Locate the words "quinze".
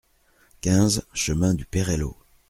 0.61-1.05